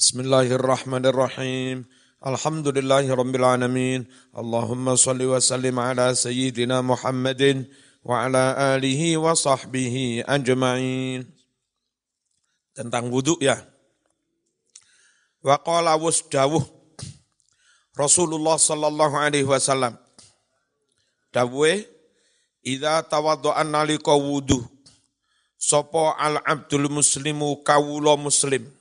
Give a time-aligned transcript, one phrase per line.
[0.00, 1.84] Bismillahirrahmanirrahim.
[2.24, 4.08] Alhamdulillahirabbil alamin.
[4.32, 7.68] Allahumma salli wa sallim ala sayyidina Muhammadin
[8.00, 11.28] wa ala alihi wa sahbihi ajma'in.
[12.72, 13.60] Tentang wudu ya.
[15.44, 16.00] Wa qala
[16.32, 16.64] dawuh
[17.92, 20.00] Rasulullah sallallahu alaihi wasallam.
[21.28, 21.76] Dawuh
[22.64, 24.64] Idza tawaddo'a nalika wudu
[25.60, 28.79] sapa al abdul muslimu kawula muslim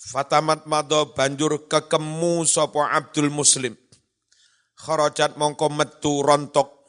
[0.00, 3.76] Fatamat mado banjur kekemu sopo Abdul Muslim.
[4.72, 6.88] Kharajat mongko metu rontok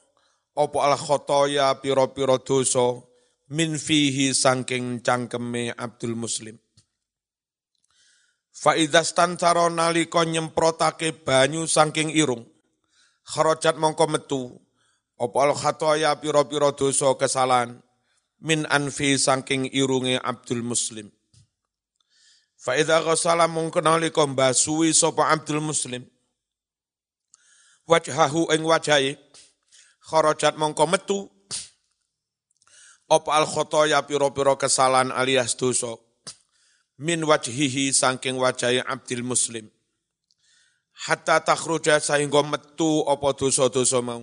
[0.55, 3.03] opo al khotoya piro-piro dosa
[3.51, 6.55] min fihi sangking cangkeme Abdul Muslim.
[8.55, 12.47] Faidastan caro naliko nyemprotake banyu sangking irung.
[13.27, 14.55] Kharajat mongko metu
[15.19, 17.75] opo al khotoya piro-piro dosa kesalahan
[18.39, 21.11] min anfi sangking irunge Abdul Muslim
[22.61, 26.05] Fa idza ghassala mungkenali kombasui sapa Abdul Muslim.
[27.89, 29.17] Wajhahu ing wajahe
[30.05, 31.19] kharajat mongko metu.
[33.09, 35.97] Op al khotoya piro-piro kesalahan alias dosa?
[37.01, 39.65] Min wajhihi saking wajahe Abdul Muslim.
[41.09, 44.21] Hatta takhruja sehingga metu apa dosa-dosa mau.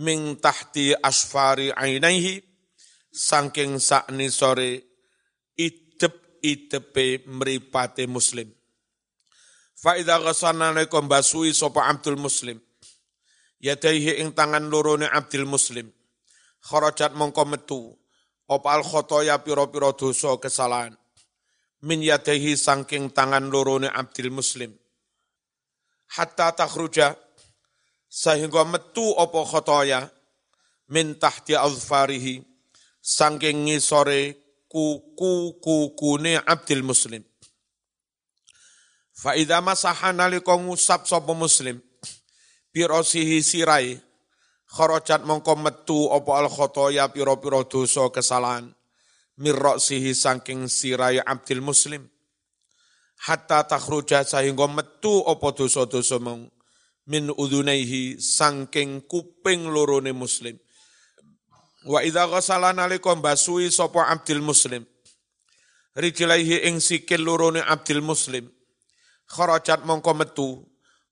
[0.00, 2.40] Ming tahti asfari ainaihi
[3.12, 4.89] saking sakni sore
[6.42, 8.50] itepe meripate muslim.
[9.80, 12.60] Faida ghasana naikum basui sopa Abdul Muslim.
[13.64, 15.88] Yadaihi ing tangan lorone Abdul Muslim.
[16.60, 17.80] Kharajat mongko metu.
[18.44, 20.92] Opal khotoya piro-piro dosa kesalahan.
[21.88, 24.68] Min yadaihi sangking tangan lorone Abdul Muslim.
[26.12, 27.16] Hatta takhruja.
[28.04, 30.04] Sehingga metu opo khotoya.
[30.92, 32.44] Min tahti alfarihi.
[33.00, 37.26] Sangking ngisore kuku kukune Abdul Muslim.
[39.10, 41.82] Fa idza masaha nalika ngusap sapa muslim
[42.70, 43.98] pirosihi sirai
[44.70, 48.70] kharajat mongko metu apa al khotoya pira-pira dosa kesalahan
[49.36, 52.06] mirrosihi saking sirai Abdul Muslim
[53.26, 56.48] hatta takhruja sehingga metu apa dosa-dosa mong
[57.10, 60.56] min udunaihi saking kuping lorone muslim
[61.84, 64.84] Wa idza ghasala nalika basui sapa Abdul Muslim.
[65.96, 68.52] Rijlaihi ing sikil lorone Abdul Muslim.
[69.24, 70.60] Kharajat mongko metu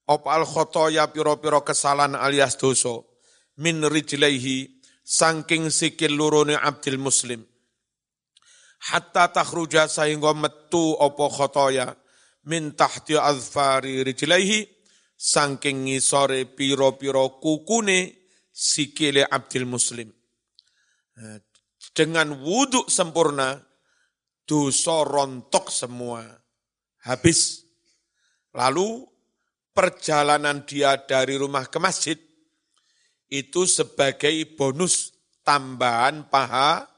[0.05, 3.01] op al khotoya pira-pira kesalahan alias dosa
[3.57, 4.69] min rijlaihi
[5.03, 7.41] saking sikil lorone Abdul Muslim.
[8.93, 11.97] Hatta takhruja sehingga metu apa khotoya
[12.45, 14.69] min tahti azfari rijlaihi
[15.17, 18.21] saking ngisore pira-pira kukune
[18.53, 20.18] sikile Abdul Muslim
[21.93, 23.59] dengan wudhu sempurna,
[24.47, 26.25] dosa rontok semua.
[27.05, 27.63] Habis.
[28.51, 29.05] Lalu
[29.71, 32.17] perjalanan dia dari rumah ke masjid
[33.29, 35.13] itu sebagai bonus
[35.45, 36.89] tambahan paha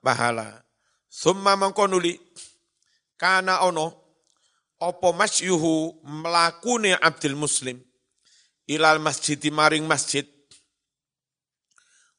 [0.00, 0.64] pahala.
[1.06, 2.16] Summa mengkonuli
[3.20, 3.92] kana ono
[4.80, 7.80] opo masyuhu melakune Abdul Muslim
[8.68, 10.24] ilal masjid maring masjid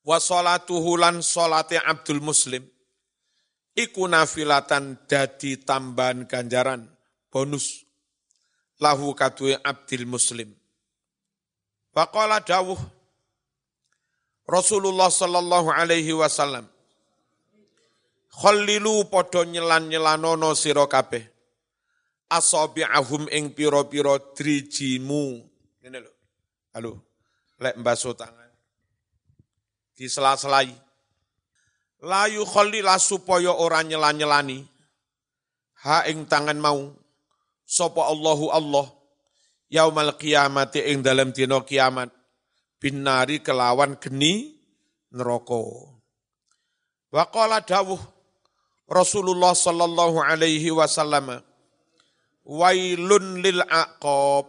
[0.07, 2.63] wa salatuhu lan salate Abdul Muslim.
[3.75, 6.88] Iku nafilatan dadi tambahan ganjaran
[7.28, 7.84] bonus.
[8.79, 10.50] Lahu kadue Abdul Muslim.
[11.91, 12.79] Faqala dawuh
[14.47, 16.72] Rasulullah sallallahu alaihi wasallam
[18.38, 21.25] Khallilu padha nyelan-nyelanono sira kabeh.
[22.29, 25.41] Asabi'ahum ing pira-pira drijimu.
[25.81, 26.12] Ngene lho.
[26.78, 26.91] Halo.
[27.57, 28.47] Lek mbaso tangan
[29.97, 30.69] di sela-selai.
[32.06, 34.62] Layu kholila supaya ora nyela-nyelani.
[35.81, 36.94] Ha ing tangan mau.
[37.66, 38.86] Sopo Allahu Allah.
[39.74, 42.13] Yaumal kiamati ing dalam dino kiamat.
[42.78, 44.53] Binari kelawan geni
[45.09, 45.90] neroko.
[47.09, 47.97] Waqala dawuh
[48.86, 51.41] Rasulullah sallallahu alaihi wasallam.
[52.46, 54.45] Wailun lil aqab.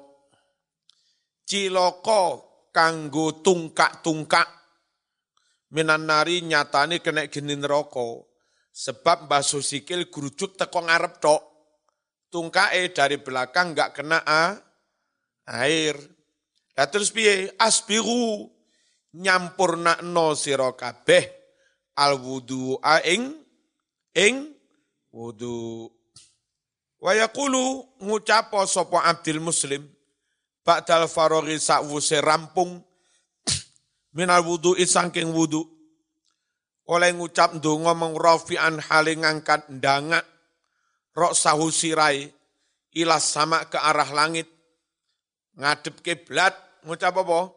[1.49, 4.57] Ciloko kanggo tungkak-tungkak
[5.73, 8.25] minan nari nyatane kena geni neraka.
[8.73, 11.43] Sebab basuh sikil gerujuk teko ngarep tok.
[12.29, 14.53] Tungkae dari belakang nggak kena a,
[15.65, 15.97] air.
[16.76, 17.50] Lah terus piye?
[17.56, 18.47] Asbiru.
[19.09, 21.25] Nyampurnakno sira kabeh
[21.97, 23.35] al wudu ing
[24.14, 24.35] ing
[25.11, 25.88] wudu.
[27.00, 29.82] Wa yaqulu ngucapo sapa Abdul Muslim
[30.61, 32.85] ba'dal faraghi sakwuse rampung
[34.19, 35.62] minal wudu sangking wudu
[36.91, 40.26] oleh ngucap ndonga meng rafi'an hale ngangkat ndangak
[41.15, 42.35] rok sahu sirai
[42.99, 44.49] ilas sama ke arah langit,
[45.59, 46.55] ngadep kiblat,
[46.87, 47.50] ngucap apa?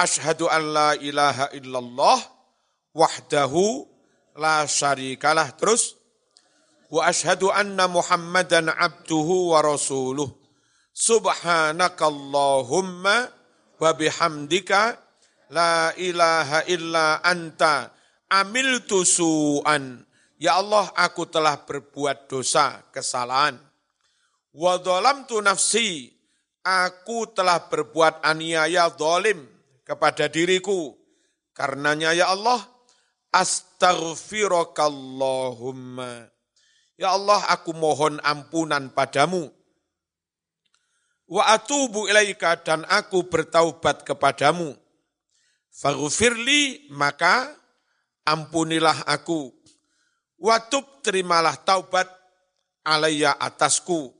[0.00, 2.18] Ashhadu an la ilaha illallah
[2.96, 3.84] wahdahu
[4.40, 5.52] la syarikalah.
[5.60, 5.92] Terus,
[6.88, 10.32] wa ashhadu anna muhammadan abduhu wa rasuluh.
[10.90, 13.30] Subhanakallahumma
[13.80, 14.98] wa bihamdika
[15.50, 17.90] la ilaha illa anta
[18.30, 20.06] amiltu su'an.
[20.40, 23.58] Ya Allah, aku telah berbuat dosa, kesalahan.
[24.56, 24.80] Wa
[25.28, 26.16] tu nafsi,
[26.64, 29.44] aku telah berbuat aniaya dolim
[29.84, 30.96] kepada diriku.
[31.52, 32.64] Karenanya ya Allah,
[33.36, 36.32] astaghfirokallahumma.
[36.96, 39.52] Ya Allah, aku mohon ampunan padamu.
[41.30, 44.72] Wa atubu ilaika dan aku bertaubat kepadamu.
[45.70, 47.50] Faghfirli maka
[48.26, 49.50] ampunilah aku.
[50.40, 52.08] Watub terimalah taubat
[52.84, 54.12] alaiya atasku.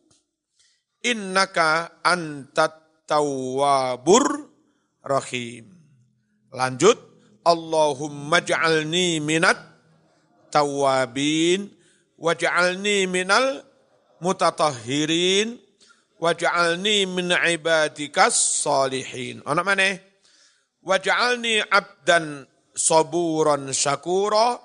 [1.00, 4.50] Innaka antat tawabur
[5.00, 5.67] rahim.
[6.52, 6.99] Lanjut,
[7.41, 9.56] Allahumma ja'alni minat
[10.53, 11.73] tawabin,
[12.20, 13.64] waj'alni minal
[14.20, 15.56] mutatahhirin,
[16.20, 19.41] waj'alni min ibadikas salihin.
[19.49, 20.09] Anak mana?
[20.81, 24.56] Waj'alni abdan saburan syakura,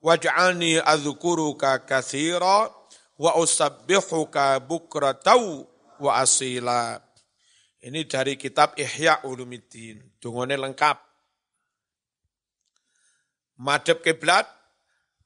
[0.00, 2.72] waj'alni adhkuruka kathira,
[3.20, 5.68] wa usabbihuka bukratau
[6.00, 6.96] wa asila.
[7.80, 10.00] Ini dari kitab Ihya Ulumiddin.
[10.20, 10.96] Dungone lengkap.
[13.60, 14.48] Madep kiblat,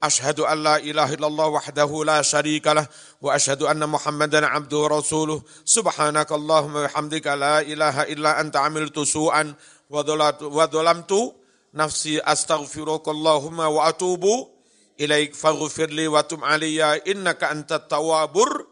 [0.05, 2.85] Ashhadu an la ilaha illallah wahdahu la syarikalah
[3.25, 5.41] wa ashhadu anna Muhammadan abduhu rasuluh.
[5.65, 9.57] Subhanakallahumma wa bihamdika la ilaha illa anta amiltu su'an
[9.91, 11.35] wa dhalamtu
[11.75, 14.49] nafsi astaghfirukallahumma wa atubu
[14.97, 18.67] ilaik faghfirli wa tum aliyya innaka antat tawabur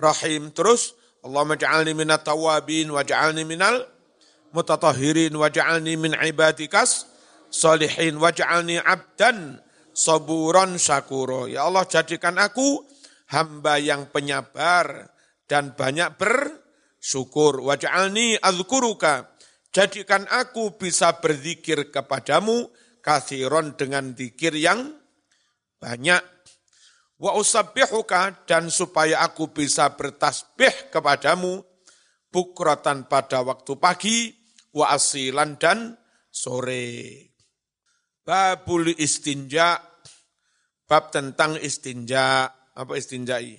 [0.00, 0.48] rahim.
[0.50, 3.84] Terus Allahumma ja'alni minat tawabin wa ja'alni minal
[4.56, 7.06] mutatahirin wa ja'alni min ibadikas
[7.52, 9.60] salihin wa ja'alni abdan
[9.92, 11.44] saburon syakuro.
[11.46, 12.82] Ya Allah jadikan aku
[13.30, 15.12] hamba yang penyabar
[15.44, 17.60] dan banyak bersyukur.
[17.60, 19.29] Wa ja'alni azkuruka.
[19.70, 22.70] Jadikan aku bisa berzikir kepadamu
[23.00, 24.98] kathiron dengan zikir yang
[25.78, 26.20] banyak
[27.20, 31.60] Wa usabbihuka dan supaya aku bisa bertasbih kepadamu
[32.32, 34.32] bukratan pada waktu pagi
[34.72, 36.00] wa asilan dan
[36.32, 37.28] sore.
[38.24, 39.76] Babul istinja
[40.88, 43.52] bab tentang istinja apa istinjai?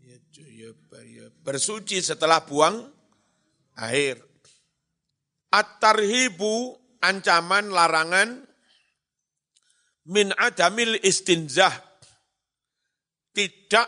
[0.00, 0.70] Ya, ya,
[1.04, 2.80] ya, bersuci setelah buang
[3.76, 4.24] air.
[5.54, 8.42] At-tarhibu ancaman larangan
[10.10, 11.70] min adamil istinzah
[13.30, 13.86] tidak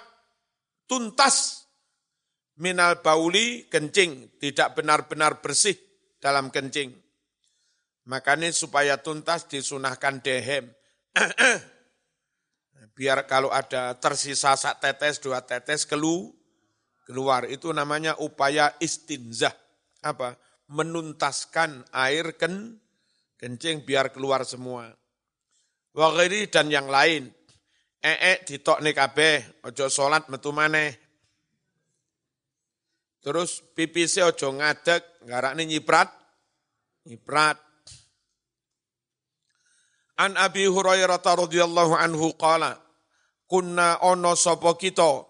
[0.86, 1.66] tuntas
[2.62, 5.76] minal bauli kencing, tidak benar-benar bersih
[6.22, 6.94] dalam kencing.
[8.06, 10.70] Makanya supaya tuntas disunahkan dehem.
[12.96, 16.30] Biar kalau ada tersisa sak tetes, dua tetes kelu,
[17.04, 17.44] keluar.
[17.50, 19.52] Itu namanya upaya istinzah.
[20.00, 20.38] Apa?
[20.66, 22.82] Menuntaskan air ken,
[23.38, 24.90] kencing biar keluar semua.
[25.94, 27.30] Wagiri dan yang lain
[28.06, 30.94] ee nih kabeh, ojo salat metu maneh.
[33.18, 36.06] Terus pipise ojo ngadeg, ngarakne nyiprat,
[37.10, 37.58] nyiprat.
[40.16, 42.78] An Abi Hurairah radhiyallahu anhu qala,
[43.50, 45.26] kunna ono sapa kita,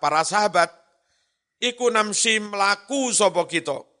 [0.00, 0.72] para sahabat,
[1.60, 3.91] iku namsi mlaku sapa kita.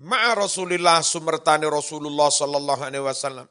[0.00, 3.48] Ma'a Rasulillah sumertani Rasulullah sallallahu alaihi wasallam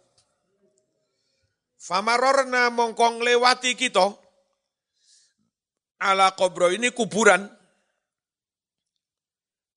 [1.79, 4.11] Famarorna mongkong lewati kita,
[6.03, 7.47] ala kobro ini kuburan.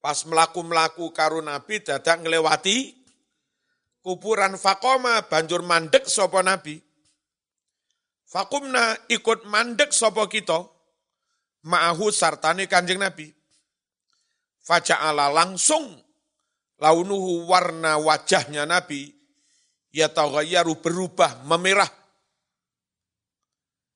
[0.02, 2.90] Pas melaku-melaku karo Nabi dadak ngelewati
[4.02, 6.74] kuburan fakoma banjur mandek sopo Nabi.
[8.26, 10.58] Fakumna ikut mandek sopo kita,
[11.70, 13.30] ma'ahu sartani kanjeng Nabi.
[14.58, 16.02] Faja'ala langsung
[16.82, 19.14] launuhu warna wajahnya Nabi
[19.94, 21.88] ya taghayyaru berubah, memerah.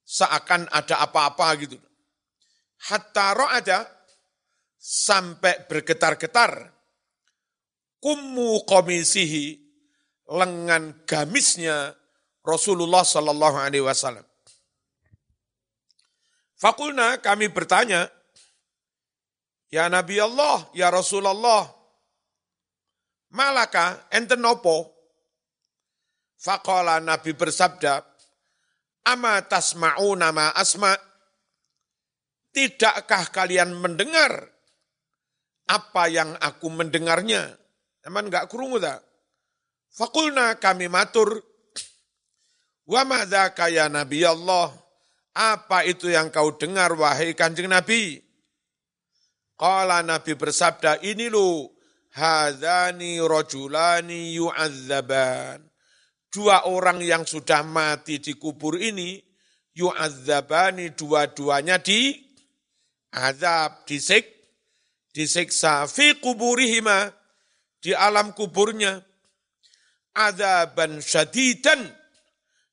[0.07, 1.75] Seakan ada apa-apa gitu.
[2.87, 3.83] Hatta ada
[4.79, 6.71] sampai bergetar-getar.
[7.99, 9.59] Kummu komisihi
[10.31, 11.91] lengan gamisnya
[12.47, 14.23] Rasulullah Sallallahu Alaihi Wasallam.
[16.55, 18.07] Fakulna kami bertanya,
[19.67, 21.76] Ya Nabi Allah, Ya Rasulullah,
[23.33, 24.93] malaka enten nopo?
[26.37, 28.05] Faqala Nabi bersabda,
[29.07, 30.99] Ama tasma'u nama asma'
[32.51, 34.51] tidakkah kalian mendengar
[35.71, 37.55] apa yang aku mendengarnya?
[38.03, 39.03] Emang enggak kurungu tak?
[39.95, 41.41] Fakulna kami matur,
[42.87, 44.75] wa ma'dzaka ya Nabi Allah,
[45.37, 48.21] apa itu yang kau dengar wahai kanjeng Nabi?
[49.57, 51.76] Kala Nabi bersabda, ini lu
[52.17, 55.61] hadani rojulani yu'adzaban.
[56.33, 59.21] Dua orang yang sudah mati di kubur ini,
[59.77, 62.17] yu'adzabani dua-duanya di
[63.13, 64.25] azab, disik,
[65.13, 67.13] disiksa fi kuburihima,
[67.81, 69.05] di alam kuburnya.
[70.17, 71.93] Azaban syadidan,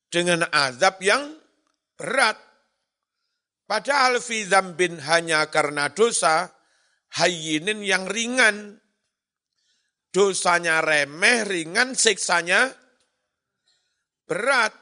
[0.08, 1.36] dengan azab yang
[2.00, 2.40] berat.
[3.68, 6.52] Padahal fi zambin hanya karena dosa,
[7.20, 8.83] hayyinin yang ringan.
[10.14, 12.70] Dosanya remeh, ringan, siksanya
[14.30, 14.78] berat.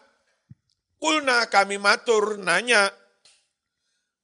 [0.99, 2.91] Kulna kami matur, nanya,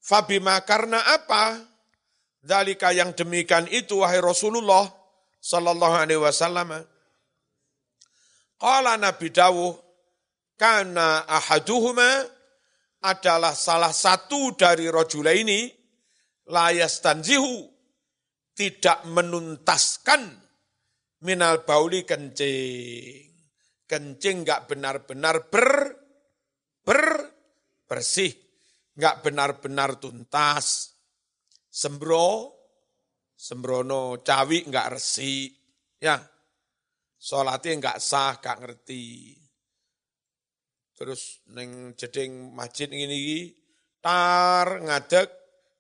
[0.08, 1.60] Fabima karena apa?
[2.40, 4.88] Dalika yang demikian itu, wahai Rasulullah
[5.40, 6.80] Sallallahu Alaihi Wasallam.
[8.56, 9.76] Kala Nabi Dawuh,
[10.56, 12.24] karena ahaduhuma
[13.04, 15.68] adalah salah satu dari rojula ini,
[16.48, 17.68] layas tanzihu,
[18.56, 20.47] tidak menuntaskan
[21.24, 23.26] minal bauli kencing.
[23.88, 25.96] Kencing nggak benar-benar ber,
[26.84, 27.04] ber,
[27.88, 28.36] bersih,
[29.00, 30.92] nggak benar-benar tuntas.
[31.72, 32.52] Sembro,
[33.32, 35.48] sembrono, cawi nggak resi,
[36.04, 36.20] ya.
[37.18, 39.34] Sholatnya nggak sah, nggak ngerti.
[40.98, 43.54] Terus neng jeding masjid ini
[44.02, 45.30] tar ngadek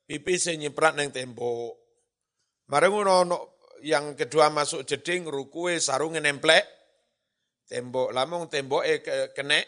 [0.06, 1.74] pipi saya neng tembok.
[2.70, 6.66] Mari ngono yang kedua masuk jeding rukue sarung nemplek
[7.68, 8.96] tembok lamong tembok e
[9.36, 9.60] kene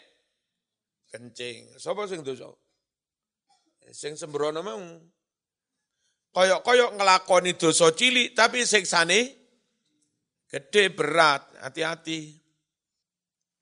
[1.10, 1.76] kencing.
[1.76, 2.48] Sopo sing dosa?
[3.90, 4.78] Sing sembrono mau
[6.30, 9.20] koyok-koyok ngelakoni dosa cilik tapi siksane
[10.50, 12.38] gede berat, hati-hati.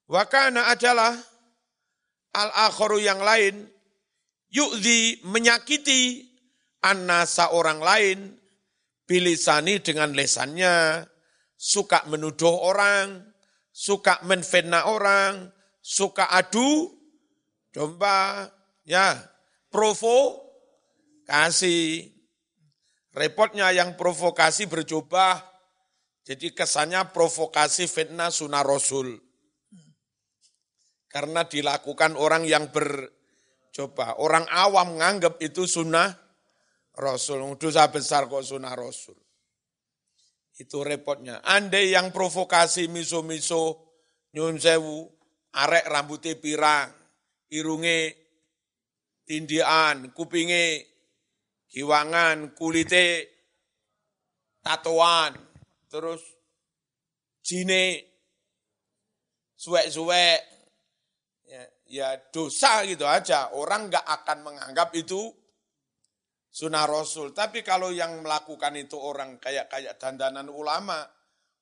[0.09, 1.13] Wakana adalah
[2.33, 3.65] al-akharu yang lain
[4.49, 6.25] yu'zi menyakiti
[6.81, 8.17] annasa orang lain
[9.09, 11.01] bilisani dengan lesannya,
[11.57, 13.25] suka menuduh orang,
[13.73, 15.49] suka menfitnah orang,
[15.81, 16.93] suka adu,
[17.73, 18.45] domba,
[18.85, 19.17] ya,
[19.73, 20.45] provokasi.
[23.09, 25.41] Repotnya yang provokasi bercoba,
[26.21, 29.17] jadi kesannya provokasi fitnah sunnah rasul.
[31.09, 34.21] Karena dilakukan orang yang bercoba.
[34.21, 36.28] Orang awam menganggap itu sunnah
[36.99, 37.39] Rasul.
[37.55, 39.15] Dosa besar kok sunnah Rasul.
[40.59, 41.39] Itu repotnya.
[41.39, 43.95] Andai yang provokasi miso-miso,
[44.35, 45.07] nyun sewu,
[45.55, 46.91] arek rambutnya pirang,
[47.47, 48.11] irunge
[49.23, 50.83] tindian, kupinge
[51.71, 53.31] kiwangan, kulite
[54.59, 55.31] tatoan,
[55.87, 56.19] terus
[57.39, 58.03] jine
[59.55, 60.39] suwek-suwek,
[61.47, 63.55] ya, ya dosa gitu aja.
[63.55, 65.38] Orang nggak akan menganggap itu
[66.59, 67.31] sunnah Rasul.
[67.31, 71.07] Tapi kalau yang melakukan itu orang kayak kayak dandanan ulama,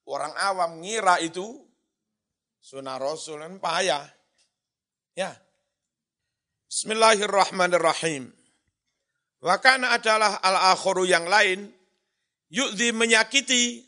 [0.10, 1.46] orang awam ngira itu
[2.58, 4.02] sunnah Rasul kan payah.
[5.14, 5.38] Ya.
[6.66, 8.34] Bismillahirrahmanirrahim.
[9.38, 11.70] Wakana adalah al-akhiru yang lain,
[12.50, 13.86] yukdi menyakiti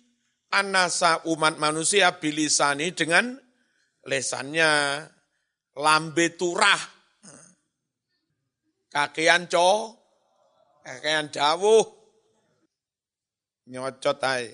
[0.54, 3.34] anasa umat manusia bilisani dengan
[4.06, 5.04] lesannya,
[5.74, 6.80] lambe turah,
[8.94, 9.99] kakean co,
[10.90, 11.86] kakean dawuh,
[13.70, 14.50] nyocot ae.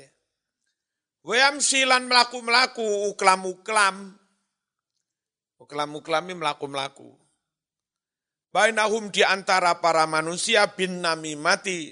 [1.26, 4.14] Wayam silan melaku-melaku, uklam-uklam.
[5.58, 7.16] Uklam-uklami melaku-melaku.
[8.54, 11.92] Bainahum di antara para manusia bin nami mati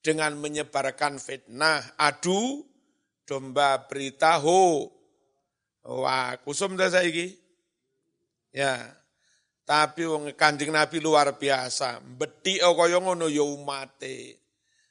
[0.00, 2.64] dengan menyebarkan fitnah, adu,
[3.28, 4.88] domba berita ho.
[5.84, 7.08] Wah, kusum dah saya
[8.50, 8.99] Ya.
[9.70, 12.02] Tapi wong Kanjeng Nabi luar biasa.
[12.02, 14.42] Beti kaya ngono ya umate.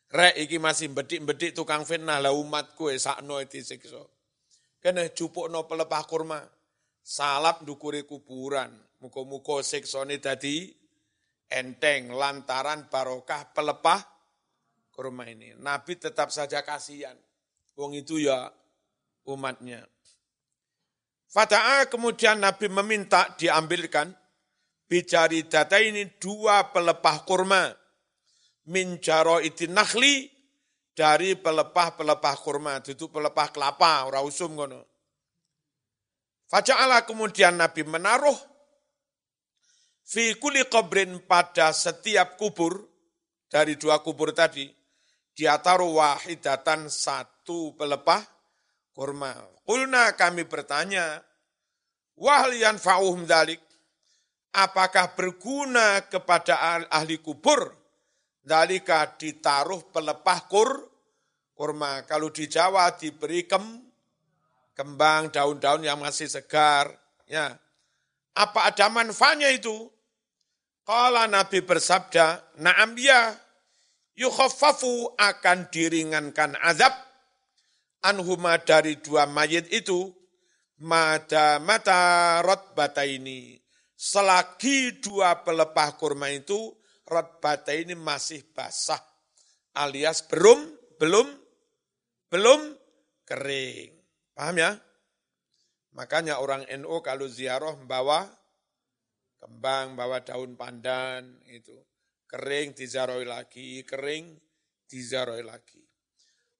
[0.08, 4.00] Rek iki masih bedik-bedik tukang fitnah lah umat kue sakno disiksa.
[4.80, 6.40] Kene jupukno pelepah kurma.
[7.04, 8.72] Salap dukuri kuburan.
[9.04, 10.72] Muka-muka siksone dadi
[11.52, 14.00] enteng lantaran barokah pelepah
[14.96, 15.60] kurma ini.
[15.60, 17.20] Nabi tetap saja kasihan.
[17.76, 18.48] Wong itu ya
[19.28, 19.84] umatnya.
[21.28, 24.16] Fata'a kemudian Nabi meminta diambilkan
[24.90, 27.70] bicari data ini dua pelepah kurma.
[28.70, 30.26] Minjaro itu nakhli
[30.98, 32.82] dari pelepah-pelepah kurma.
[32.82, 34.82] Itu pelepah kelapa, ora usum ngono.
[36.50, 38.36] Faja'ala kemudian Nabi menaruh
[40.10, 42.90] fi kuli qabrin pada setiap kubur,
[43.50, 44.66] dari dua kubur tadi,
[45.38, 48.22] dia taruh wahidatan satu pelepah
[48.94, 49.38] kurma.
[49.62, 51.22] Kulna kami bertanya,
[52.18, 53.62] wahlian fa'uhum dalik,
[54.54, 57.76] apakah berguna kepada ahli kubur?
[58.40, 60.70] Dalika ditaruh pelepah kur,
[61.54, 62.08] kurma.
[62.10, 63.62] Kalau di Jawa diberi kem,
[64.74, 66.90] kembang, daun-daun yang masih segar.
[67.30, 67.60] Ya.
[68.34, 69.92] Apa ada manfaatnya itu?
[70.88, 73.38] Kala Nabi bersabda, na'am ya,
[74.18, 76.92] yukhaffafu akan diringankan azab
[78.04, 80.12] anhuma dari dua mayit itu
[80.84, 82.40] mata mata
[82.76, 83.60] bata ini
[84.00, 86.72] selagi dua pelepah kurma itu
[87.44, 89.02] bata ini masih basah
[89.76, 91.28] alias belum belum
[92.32, 92.62] belum
[93.28, 93.92] kering.
[94.38, 94.72] Paham ya?
[95.98, 98.30] Makanya orang NU kalau ziarah membawa
[99.42, 101.74] kembang, bawa daun pandan, itu.
[102.30, 104.38] Kering dizaroi lagi, kering
[104.86, 105.82] dizaroi lagi.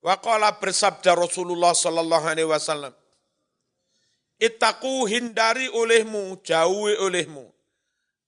[0.02, 2.96] Waqala bersabda Rasulullah sallallahu alaihi wasallam,
[4.40, 7.44] Itaku hindari olehmu, jauhi olehmu.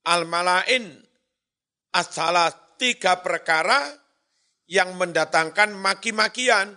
[0.04, 1.00] Al-malain
[1.96, 3.80] asalah tiga perkara
[4.68, 6.76] yang mendatangkan maki-makian.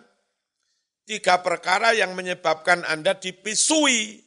[1.05, 4.25] Tiga perkara yang menyebabkan Anda dipisui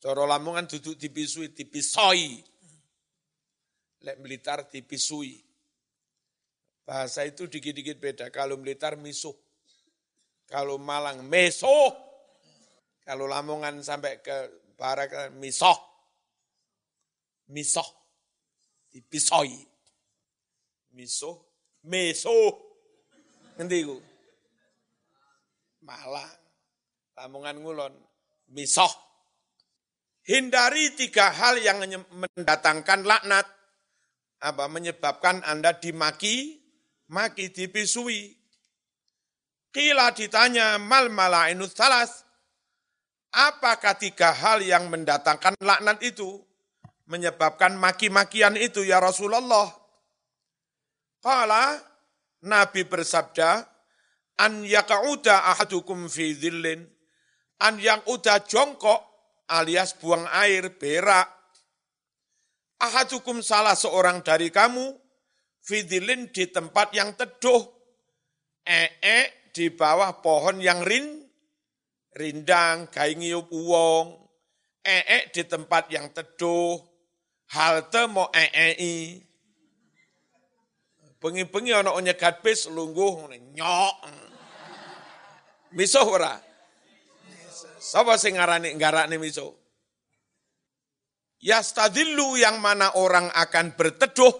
[0.00, 2.40] Coro Lamongan duduk dipisui, dipisoi.
[4.00, 5.36] Lek militar dipisui.
[6.88, 8.26] Bahasa itu dikit-dikit beda.
[8.32, 9.36] Kalau militar misuh.
[10.48, 11.92] Kalau Malang meso.
[13.04, 14.36] Kalau Lamongan sampai ke
[14.78, 15.76] barat misoh.
[17.50, 17.86] Misoh.
[18.90, 19.60] Dipisoi.
[20.94, 21.36] Misuh.
[21.86, 22.36] Meso.
[23.56, 23.98] Nanti ku.
[25.84, 26.38] Malang.
[27.16, 27.94] Lamongan ngulon.
[28.50, 29.10] Misoh
[30.30, 33.50] Hindari tiga hal yang mendatangkan laknat.
[34.40, 36.62] Apa menyebabkan Anda dimaki,
[37.10, 38.38] maki, dipisui.
[39.74, 42.22] Kila ditanya mal malainus salas.
[43.30, 46.42] Apakah tiga hal yang mendatangkan laknat itu?
[47.06, 49.70] Menyebabkan maki-makian itu ya Rasulullah.
[51.22, 51.78] Kala
[52.46, 53.66] Nabi bersabda,
[54.40, 56.86] an yaka'uda ahadukum fi dhillin,
[57.60, 59.10] an yang udah jongkok
[59.50, 61.26] alias buang air, berak.
[62.80, 64.96] Ahadukum salah seorang dari kamu,
[65.60, 67.60] fidilin di tempat yang teduh,
[68.64, 71.28] ee di bawah pohon yang rin,
[72.14, 74.18] rindang, gai ngiup uwong,
[74.82, 76.78] ee di tempat yang teduh,
[77.54, 79.20] halte mau ee
[81.20, 83.96] Bengi-bengi ana nyegat bis lungguh nyok.
[85.76, 86.32] Misuh ora?
[87.76, 89.60] Sapa sing ngarani miso?
[91.44, 94.32] Yastadillu yang mana orang akan berteduh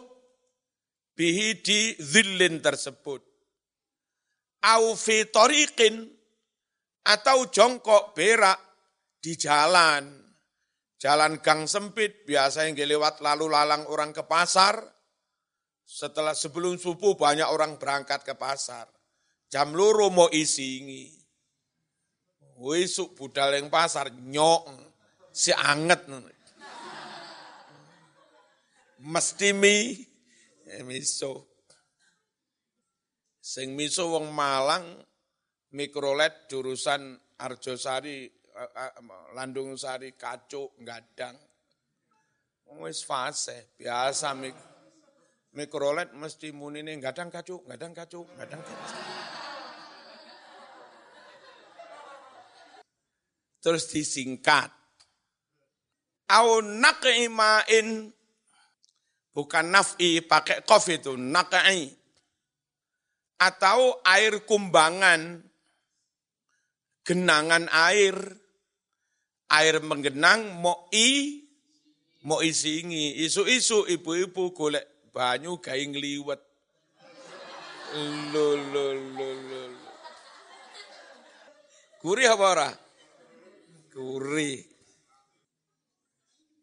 [1.12, 3.20] bihi di zillin tersebut.
[4.64, 5.28] Au fi
[7.04, 8.58] atau jongkok berak
[9.20, 10.20] di jalan.
[11.00, 14.84] Jalan gang sempit, biasa yang lewat lalu lalang orang ke pasar.
[15.80, 18.84] Setelah sebelum subuh banyak orang berangkat ke pasar.
[19.50, 21.20] Jam luru mau isingi
[22.60, 24.68] Wisuk budal yang pasar nyok
[25.32, 26.04] si anget.
[29.00, 29.96] Mesti mi
[30.68, 31.48] eh, miso.
[33.40, 34.84] Sing miso wong Malang
[35.76, 38.92] mikrolet jurusan Arjosari eh, eh,
[39.34, 41.36] Landung Sari kacuk gadang.
[42.80, 44.56] Wis fase biasa mik
[45.58, 49.30] mikrolet mesti munine gadang kacuk, gadang kacuk, gadang kacuk.
[53.60, 54.72] terus disingkat.
[56.30, 58.08] Au naq'imain
[59.34, 61.90] bukan naf'i pakai kof itu naq'i
[63.40, 65.42] atau air kumbangan
[67.10, 68.14] genangan air
[69.50, 71.42] air menggenang mau i
[72.22, 76.40] mau isingi isu-isu ibu-ibu golek banyu gawe ngliwet
[78.30, 78.86] lo lo
[81.98, 82.70] gurih apa ora
[83.90, 84.62] Gurih.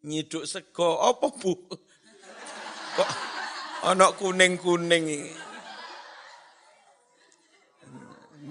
[0.08, 1.52] Nyiduk sego apa Bu?
[2.96, 3.10] Kok
[3.84, 5.28] ana kuning-kuning.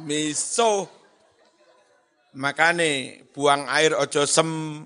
[0.06, 0.97] Miso.
[2.38, 4.86] Makane buang air ojo sem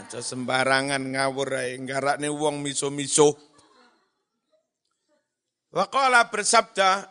[0.00, 3.36] ojo sembarangan ngawur ae nggarakne wong miso-miso.
[5.76, 7.04] Waqala bersabda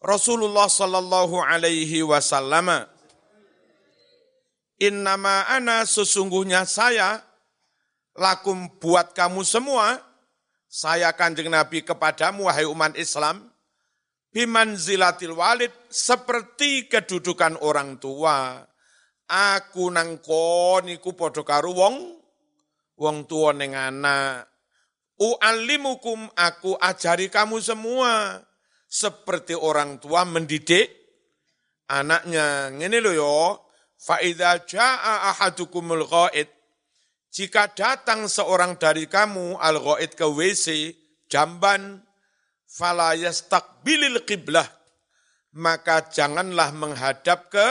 [0.00, 2.88] Rasulullah sallallahu alaihi wasallam
[4.76, 7.24] Innama ana sesungguhnya saya
[8.12, 10.04] lakum buat kamu semua
[10.68, 13.48] saya kanjeng Nabi kepadamu wahai umat Islam
[14.36, 18.60] bimanzilatil walid seperti kedudukan orang tua.
[19.32, 20.20] Aku nang
[20.84, 21.96] niku padha karo wong
[23.00, 24.44] wong tua ning anak.
[25.16, 28.44] U'allimukum aku ajari kamu semua
[28.84, 30.92] seperti orang tua mendidik
[31.88, 32.68] anaknya.
[32.76, 33.36] Ngene lho yo,
[33.96, 36.52] fa idza jaa ahadukumul ghaid
[37.32, 40.92] jika datang seorang dari kamu al ghaid ke WC
[41.26, 42.05] jamban
[42.66, 44.66] fala yastaqbilil qiblah
[45.56, 47.68] maka janganlah menghadap ke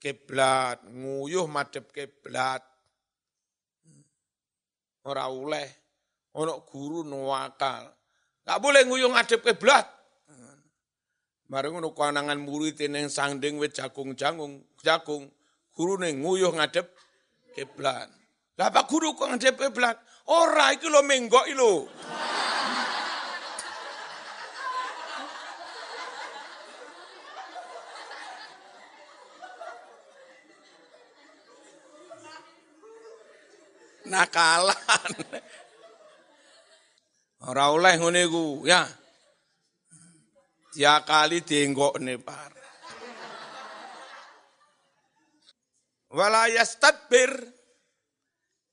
[0.00, 2.64] kiblat, nguyuh madhep kiblat.
[5.06, 5.68] Ora oleh
[6.34, 7.90] ana guru nuwakal.
[8.42, 9.86] Enggak boleh nguyuh ngadep kiblat.
[11.46, 15.30] Bareng ngono kanangan murid ning sanding wit jagung jagung jagung
[15.70, 16.90] gurune nguyuh ngadep
[17.54, 18.10] kiblat.
[18.56, 20.00] Lah Pak Guru kok ngadep kiblat?
[20.26, 21.86] Ora iki lho menggok lho.
[34.06, 35.14] Nakalan.
[37.46, 38.86] Ora oleh ngene iku, ya.
[40.76, 42.52] Ya kali dienggokne par.
[46.10, 47.32] Wala yastadbir.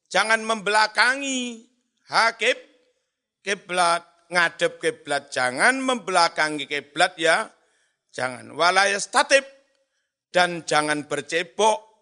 [0.10, 1.66] Jangan membelakangi
[2.08, 2.56] hakib
[3.42, 5.34] kiblat, ngadep kiblat.
[5.34, 7.50] Jangan membelakangi kiblat ya.
[8.14, 8.54] Jangan.
[8.54, 9.44] Wala yastatib.
[10.34, 11.93] Dan jangan bercebok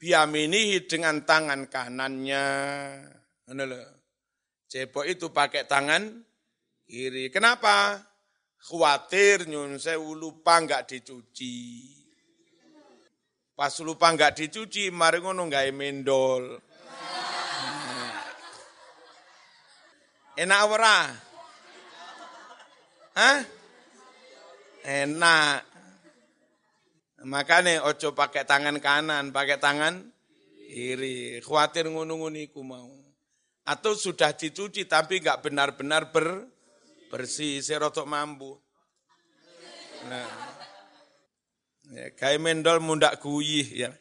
[0.00, 2.44] biaminihi dengan tangan kanannya.
[4.70, 6.24] Cebok itu pakai tangan
[6.88, 7.28] kiri.
[7.28, 8.00] Kenapa?
[8.60, 11.84] Khawatir nyun sewu lupa nggak dicuci.
[13.52, 16.56] Pas lupa nggak dicuci, mari ngono nggak mendol.
[20.40, 20.98] Enak ora?
[23.20, 23.38] Hah?
[24.80, 25.69] Enak.
[27.20, 30.08] Makanya ojo pakai tangan kanan, pakai tangan
[30.70, 31.44] kiri.
[31.44, 32.88] Khawatir iku mau.
[33.68, 36.48] Atau sudah dicuci tapi nggak benar-benar ber,
[37.12, 38.56] bersih, serotok mampu.
[40.08, 40.24] Nah,
[41.92, 43.92] ya, kayak mendol mundak guyih ya.